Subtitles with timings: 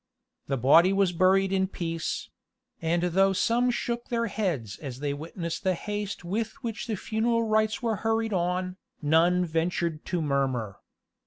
[0.47, 2.31] The body was buried in peace;
[2.81, 7.43] and though some shook their heads as they witnessed the haste with which the funeral
[7.43, 10.79] rites were hurried on, none ventured to murmur.